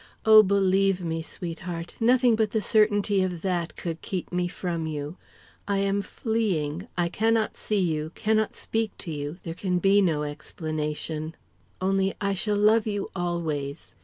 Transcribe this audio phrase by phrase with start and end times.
[0.25, 5.15] Oh, believe me, sweetheart, nothing but the certainty of that could keep me from you.
[5.67, 10.23] I am fleeing; I cannot see you, cannot speak to you; there can be no
[10.23, 11.35] explanation;
[11.79, 13.93] only I shall love you always!